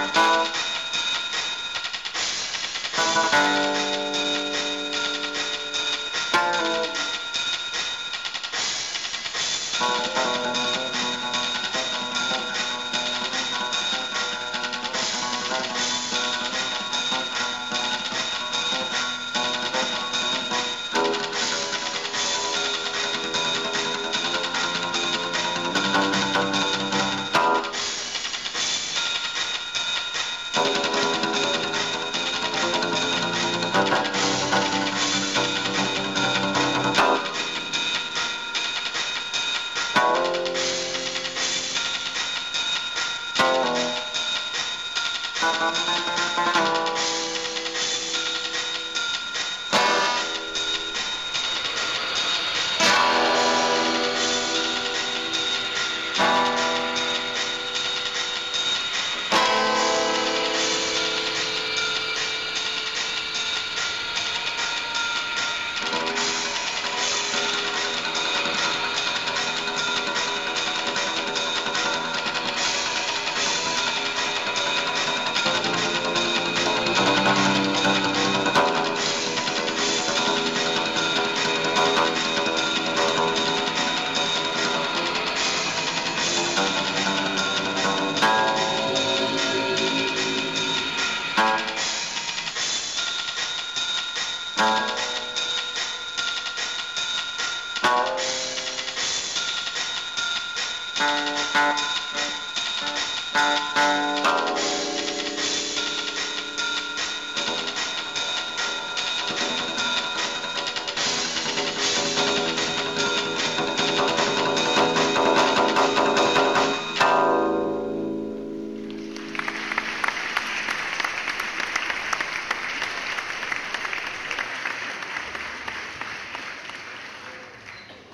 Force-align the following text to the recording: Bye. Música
Bye. 0.00 0.29
Música 101.00 101.80